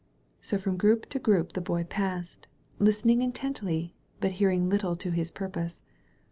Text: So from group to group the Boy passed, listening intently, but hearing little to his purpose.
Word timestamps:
So 0.41 0.57
from 0.57 0.77
group 0.77 1.07
to 1.09 1.19
group 1.19 1.51
the 1.53 1.61
Boy 1.61 1.83
passed, 1.83 2.47
listening 2.79 3.21
intently, 3.21 3.93
but 4.19 4.31
hearing 4.31 4.67
little 4.67 4.95
to 4.95 5.11
his 5.11 5.29
purpose. 5.29 5.83